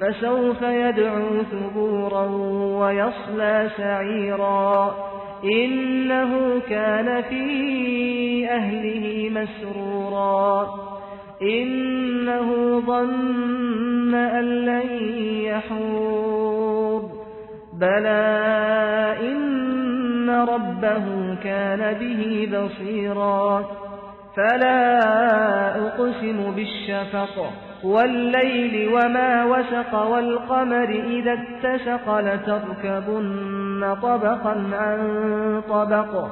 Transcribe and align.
فسوف 0.00 0.62
يدعو 0.62 1.42
ثبورا 1.42 2.26
ويصلى 2.80 3.70
سعيرا. 3.76 4.94
إنه 5.54 6.60
كان 6.68 7.22
في 7.22 8.48
أهله 8.50 9.30
مسرورا. 9.30 10.74
إنه 11.42 12.80
ظن 12.86 14.14
أن 14.14 14.44
لن 14.44 14.88
يحور. 15.42 17.10
بلى 17.72 19.16
إن 19.20 20.30
ربه 20.30 21.34
كان 21.44 21.94
به 22.00 22.48
بصيرا. 22.52 23.64
فلا 24.36 24.98
أقسم 25.86 26.52
بالشفق. 26.56 27.63
والليل 27.84 28.88
وما 28.88 29.44
وسق 29.44 29.94
والقمر 29.94 30.88
إذا 30.88 31.32
اتسق 31.32 32.18
لتركبن 32.18 33.96
طبقا 34.02 34.70
عن 34.72 35.00
طبق 35.68 36.28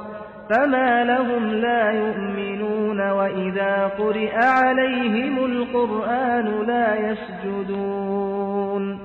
فما 0.49 1.03
لهم 1.03 1.49
لا 1.49 1.91
يؤمنون 1.91 3.09
وإذا 3.09 3.87
قرئ 3.97 4.35
عليهم 4.35 5.45
القرآن 5.45 6.65
لا 6.67 7.11
يسجدون 7.11 8.99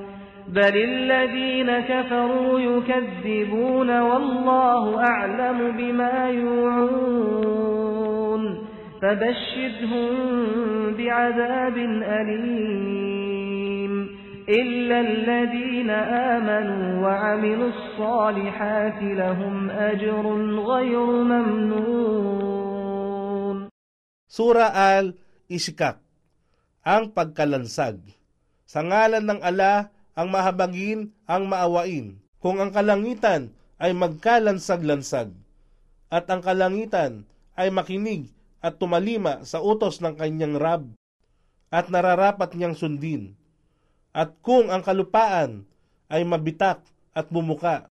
بل 0.49 0.77
الذين 0.77 1.81
كفروا 1.81 2.61
يكذبون 2.61 4.01
والله 4.01 5.05
أعلم 5.05 5.73
بما 5.77 6.29
يوعون 6.29 7.88
فبشرهم 9.04 10.08
بعذاب 10.96 11.78
أليم 12.20 13.94
إلا 14.50 14.98
الذين 15.00 15.90
آمنوا 16.34 16.86
وعملوا 17.04 17.72
الصالحات 17.76 19.00
لهم 19.04 19.70
أجر 19.70 20.26
غير 20.64 21.06
ممنون 21.06 22.54
Sura 24.34 24.74
Al-Ishkak 24.74 26.02
Ang 26.82 27.14
pagkalansag 27.14 28.02
Sa 28.66 28.82
ngalan 28.82 29.30
ng 29.30 29.38
ala, 29.46 29.94
ang 30.18 30.34
mahabagin, 30.34 31.14
ang 31.30 31.46
maawain. 31.46 32.18
Kung 32.42 32.58
ang 32.58 32.74
kalangitan 32.74 33.54
ay 33.78 33.94
magkalansag-lansag, 33.94 35.30
at 36.10 36.26
ang 36.34 36.42
kalangitan 36.42 37.30
ay 37.54 37.70
makinig 37.70 38.34
at 38.59 38.79
tumalima 38.79 39.47
sa 39.47 39.63
utos 39.63 40.03
ng 40.03 40.19
kanyang 40.19 40.59
Rab, 40.59 40.83
at 41.69 41.93
nararapat 41.93 42.57
niyang 42.57 42.75
sundin. 42.75 43.37
At 44.17 44.35
kung 44.41 44.73
ang 44.73 44.83
kalupaan 44.83 45.69
ay 46.09 46.25
mabitak 46.25 46.83
at 47.13 47.29
bumuka, 47.29 47.87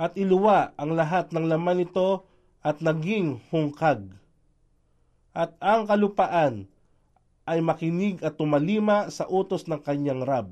at 0.00 0.16
iluwa 0.16 0.72
ang 0.80 0.96
lahat 0.96 1.28
ng 1.30 1.44
laman 1.44 1.84
nito 1.84 2.24
at 2.64 2.80
naging 2.80 3.38
hungkag. 3.52 4.08
At 5.36 5.54
ang 5.60 5.84
kalupaan 5.84 6.66
ay 7.44 7.60
makinig 7.60 8.24
at 8.24 8.40
tumalima 8.40 9.12
sa 9.12 9.28
utos 9.28 9.68
ng 9.68 9.78
kanyang 9.84 10.24
Rab. 10.24 10.48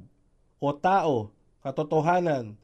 O 0.61 0.75
tao, 0.77 1.33
katotohanan, 1.65 2.55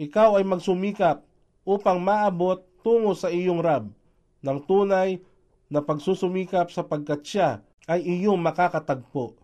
ikaw 0.00 0.38
ay 0.38 0.44
magsumikap 0.46 1.20
upang 1.66 2.00
maabot 2.00 2.64
tungo 2.80 3.12
sa 3.12 3.28
iyong 3.28 3.60
Rab 3.60 3.92
ng 4.40 4.58
tunay 4.64 5.20
na 5.70 5.78
pagsusumikap 5.78 6.74
sapagkat 6.74 7.22
siya 7.22 7.48
ay 7.86 8.02
iyong 8.02 8.42
makakatagpo. 8.42 9.38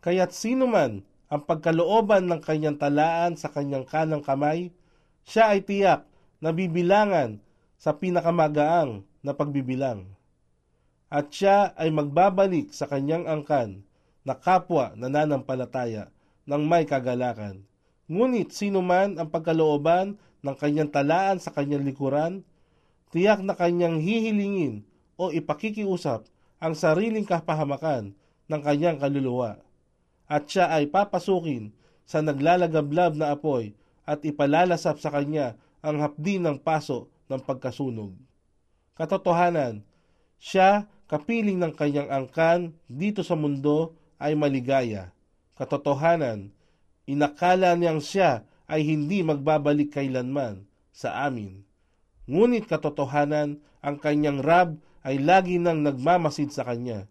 Kaya't 0.00 0.32
sino 0.32 0.64
man 0.64 1.04
ang 1.28 1.44
pagkalooban 1.44 2.26
ng 2.26 2.40
kanyang 2.40 2.80
talaan 2.80 3.36
sa 3.36 3.52
kanyang 3.52 3.84
kanang 3.86 4.24
kamay, 4.24 4.72
siya 5.22 5.52
ay 5.52 5.62
tiyak 5.62 6.08
na 6.40 6.50
bibilangan 6.50 7.38
sa 7.76 7.94
pinakamagaang 7.94 9.04
na 9.20 9.36
pagbibilang. 9.36 10.08
At 11.12 11.30
siya 11.30 11.76
ay 11.76 11.92
magbabalik 11.92 12.72
sa 12.72 12.88
kanyang 12.88 13.28
angkan 13.28 13.84
na 14.24 14.34
kapwa 14.34 14.96
nananampalataya 14.96 16.08
ng 16.48 16.62
may 16.64 16.88
kagalakan. 16.88 17.62
Ngunit 18.10 18.50
sino 18.50 18.82
man 18.82 19.20
ang 19.20 19.28
pagkalooban 19.30 20.18
ng 20.42 20.56
kanyang 20.56 20.90
talaan 20.90 21.38
sa 21.38 21.54
kanyang 21.54 21.86
likuran, 21.86 22.42
tiyak 23.14 23.44
na 23.44 23.54
kanyang 23.54 24.02
hihilingin 24.02 24.82
o 25.20 25.28
ipakikiusap 25.28 26.24
ang 26.56 26.72
sariling 26.72 27.28
kapahamakan 27.28 28.16
ng 28.48 28.60
kanyang 28.64 28.96
kaluluwa. 28.96 29.60
At 30.24 30.48
siya 30.48 30.72
ay 30.72 30.88
papasukin 30.88 31.76
sa 32.08 32.24
naglalagablab 32.24 33.20
na 33.20 33.36
apoy 33.36 33.76
at 34.08 34.24
ipalalasap 34.24 34.96
sa 34.96 35.12
kanya 35.12 35.60
ang 35.84 36.00
hapdi 36.00 36.40
ng 36.40 36.56
paso 36.64 37.12
ng 37.28 37.44
pagkasunog. 37.44 38.16
Katotohanan, 38.96 39.84
siya 40.40 40.88
kapiling 41.04 41.60
ng 41.60 41.76
kanyang 41.76 42.08
angkan 42.08 42.72
dito 42.88 43.20
sa 43.20 43.36
mundo 43.36 43.92
ay 44.16 44.32
maligaya. 44.32 45.12
Katotohanan, 45.60 46.48
inakala 47.04 47.76
niyang 47.76 48.00
siya 48.00 48.48
ay 48.64 48.88
hindi 48.88 49.20
magbabalik 49.20 49.92
kailanman 49.92 50.64
sa 50.96 51.28
amin. 51.28 51.60
Ngunit 52.30 52.70
katotohanan, 52.70 53.60
ang 53.80 53.96
kanyang 53.96 54.44
rab 54.44 54.76
ay 55.04 55.20
lagi 55.20 55.56
nang 55.56 55.80
nagmamasid 55.80 56.52
sa 56.52 56.64
kanya. 56.66 57.08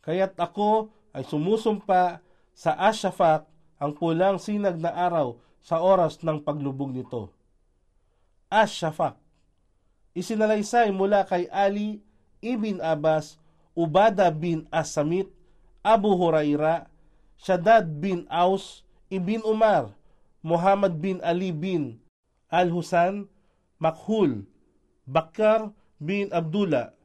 Kaya't 0.00 0.36
ako 0.40 0.88
ay 1.12 1.24
sumusumpa 1.26 2.24
sa 2.56 2.70
Ashafak 2.76 3.44
ang 3.80 3.92
pulang 3.96 4.40
sinag 4.40 4.80
na 4.80 4.92
araw 4.92 5.36
sa 5.60 5.80
oras 5.80 6.20
ng 6.24 6.40
paglubog 6.40 6.92
nito. 6.92 7.32
Ashafak 8.48 9.20
Isinalaysay 10.10 10.90
mula 10.90 11.22
kay 11.22 11.46
Ali 11.54 12.02
ibn 12.42 12.82
Abbas, 12.82 13.38
Ubada 13.78 14.26
bin 14.34 14.66
Asamit, 14.74 15.30
Abu 15.86 16.18
Huraira, 16.18 16.90
Shaddad 17.38 17.86
bin 18.02 18.26
Aus, 18.26 18.82
Ibn 19.08 19.46
Umar, 19.46 19.94
Muhammad 20.42 20.98
bin 20.98 21.22
Ali 21.22 21.54
bin 21.54 22.02
Al-Husan, 22.50 23.30
Makhul, 23.78 24.44
Bakar 25.06 25.70
bin 26.00 26.32
Abdullah, 26.32 26.96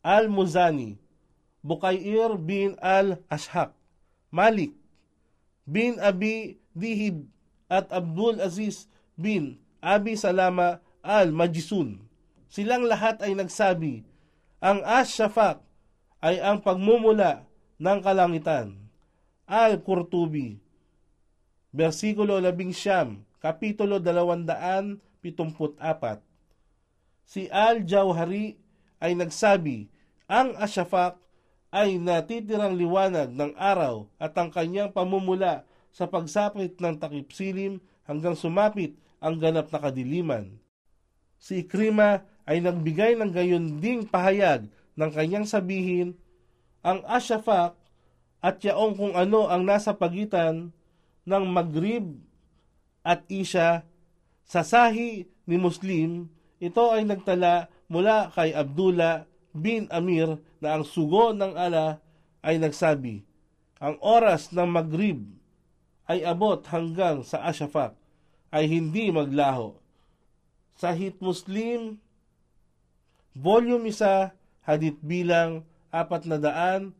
Al-Muzani, 0.00 0.96
Bukair 1.60 2.40
bin 2.40 2.72
Al-Ashhak, 2.80 3.76
Malik 4.32 4.72
bin 5.68 6.00
Abi 6.00 6.56
Dihib 6.72 7.28
at 7.68 7.92
Abdul 7.92 8.40
Aziz 8.40 8.88
bin 9.12 9.60
Abi 9.84 10.16
Salama 10.16 10.80
Al-Majisun. 11.04 12.00
Silang 12.48 12.88
lahat 12.88 13.20
ay 13.22 13.36
nagsabi, 13.36 14.02
ang 14.58 14.82
Ash-Shafaq 14.82 15.60
ay 16.24 16.40
ang 16.40 16.64
pagmumula 16.64 17.44
ng 17.78 17.98
kalangitan. 18.00 18.74
Al-Qurtubi, 19.44 20.56
versikulo 21.70 22.40
11, 22.40 23.20
kapitulo 23.38 24.00
274. 24.00 26.29
Si 27.30 27.46
Al-Jawhari 27.46 28.58
ay 28.98 29.14
nagsabi, 29.14 29.86
ang 30.26 30.58
Ashafaq 30.58 31.14
ay 31.70 31.94
natitirang 32.02 32.74
liwanag 32.74 33.30
ng 33.30 33.54
araw 33.54 34.10
at 34.18 34.34
ang 34.34 34.50
kanyang 34.50 34.90
pamumula 34.90 35.62
sa 35.94 36.10
pagsapit 36.10 36.74
ng 36.82 36.98
takip 36.98 37.30
silim 37.30 37.78
hanggang 38.02 38.34
sumapit 38.34 38.98
ang 39.22 39.38
ganap 39.38 39.70
na 39.70 39.78
kadiliman. 39.78 40.58
Si 41.38 41.62
Ikrima 41.62 42.26
ay 42.50 42.66
nagbigay 42.66 43.14
ng 43.14 43.30
gayon 43.30 43.78
ding 43.78 44.10
pahayag 44.10 44.66
ng 44.98 45.10
kanyang 45.14 45.46
sabihin, 45.46 46.18
ang 46.82 47.06
Ashafak 47.06 47.78
at 48.42 48.58
yaong 48.58 48.98
kung 48.98 49.14
ano 49.14 49.46
ang 49.46 49.62
nasa 49.62 49.94
pagitan 49.94 50.74
ng 51.22 51.44
Maghrib 51.46 52.10
at 53.06 53.22
Isha 53.30 53.86
sa 54.42 54.66
sahi 54.66 55.30
ni 55.46 55.56
Muslim, 55.62 56.26
ito 56.60 56.92
ay 56.92 57.08
nagtala 57.08 57.72
mula 57.88 58.28
kay 58.36 58.52
Abdullah 58.52 59.24
bin 59.56 59.88
Amir 59.90 60.36
na 60.60 60.76
ang 60.76 60.84
sugo 60.84 61.32
ng 61.32 61.56
ala 61.56 62.04
ay 62.44 62.60
nagsabi, 62.60 63.24
ang 63.80 63.96
oras 64.04 64.52
ng 64.52 64.68
Maghrib 64.68 65.24
ay 66.04 66.20
abot 66.20 66.60
hanggang 66.68 67.24
sa 67.24 67.40
Ashafak 67.48 67.96
ay 68.52 68.68
hindi 68.68 69.08
maglaho. 69.08 69.72
Sahit 70.76 71.16
Muslim, 71.24 71.96
Volume 73.32 73.88
1, 73.88 74.36
Hadith 74.66 74.98
bilang 75.00 75.64
426. 75.94 76.92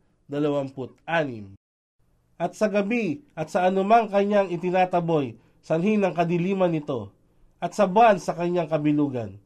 At 2.41 2.57
sa 2.57 2.73
gabi 2.73 3.21
at 3.37 3.53
sa 3.53 3.69
anumang 3.69 4.09
kanyang 4.09 4.49
itinataboy, 4.49 5.37
sanhi 5.61 5.99
ng 5.99 6.15
kadiliman 6.17 6.73
nito, 6.73 7.13
at 7.61 7.77
sa 7.77 7.85
buwan 7.85 8.17
sa 8.17 8.33
kanyang 8.33 8.65
kabilugan, 8.65 9.37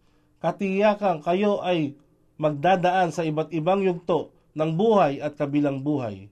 katiyakan 0.46 1.26
kayo 1.26 1.58
ay 1.66 1.98
magdadaan 2.38 3.10
sa 3.10 3.26
iba't 3.26 3.50
ibang 3.50 3.82
yugto 3.82 4.30
ng 4.54 4.78
buhay 4.78 5.18
at 5.18 5.34
kabilang 5.34 5.82
buhay. 5.82 6.30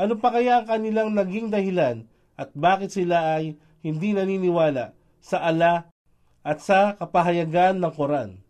Ano 0.00 0.16
pa 0.16 0.32
kaya 0.32 0.64
ang 0.64 0.66
kanilang 0.72 1.12
naging 1.12 1.52
dahilan 1.52 2.08
at 2.40 2.48
bakit 2.56 2.96
sila 2.96 3.36
ay 3.36 3.60
hindi 3.84 4.16
naniniwala 4.16 4.96
sa 5.20 5.44
ala 5.44 5.92
at 6.40 6.64
sa 6.64 6.96
kapahayagan 6.96 7.76
ng 7.76 7.92
Quran? 7.92 8.40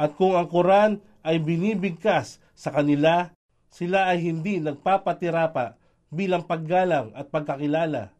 At 0.00 0.16
kung 0.16 0.32
ang 0.32 0.48
Quran 0.48 1.04
ay 1.20 1.36
binibigkas 1.36 2.40
sa 2.56 2.72
kanila, 2.72 3.36
sila 3.68 4.08
ay 4.08 4.24
hindi 4.24 4.64
nagpapatirapa 4.64 5.76
bilang 6.08 6.48
paggalang 6.48 7.12
at 7.12 7.28
pagkakilala 7.28 8.16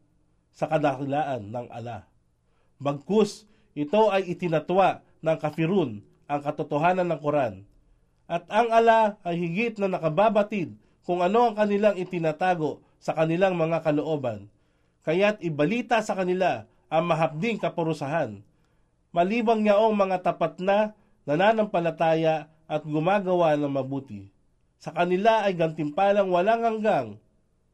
sa 0.53 0.69
kadakilaan 0.69 1.49
ng 1.49 1.67
ala. 1.73 2.05
Bagkus, 2.83 3.49
ito 3.73 4.13
ay 4.13 4.29
itinatwa 4.35 5.08
ng 5.25 5.39
kafirun 5.41 6.05
ang 6.29 6.41
katotohanan 6.45 7.09
ng 7.09 7.21
Quran. 7.21 7.55
At 8.29 8.45
ang 8.53 8.69
ala 8.69 9.17
ay 9.25 9.41
higit 9.41 9.81
na 9.81 9.89
nakababatid 9.89 10.77
kung 11.09 11.25
ano 11.25 11.49
ang 11.49 11.55
kanilang 11.57 11.97
itinatago 11.97 12.85
sa 13.01 13.17
kanilang 13.17 13.57
mga 13.57 13.81
kalooban. 13.81 14.53
Kaya't 15.09 15.41
ibalita 15.41 16.05
sa 16.05 16.13
kanila 16.13 16.69
ang 16.93 17.09
mahapding 17.09 17.57
kaparusahan. 17.57 18.45
Malibang 19.09 19.65
niyaong 19.65 19.97
mga 19.97 20.21
tapat 20.21 20.61
na 20.61 20.93
nananampalataya 21.25 22.53
at 22.69 22.85
gumagawa 22.85 23.57
ng 23.57 23.73
mabuti. 23.73 24.29
Sa 24.77 24.93
kanila 24.93 25.49
ay 25.49 25.57
gantimpalang 25.57 26.29
walang 26.29 26.61
hanggang 26.61 27.07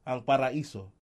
ang 0.06 0.22
paraiso. 0.22 0.93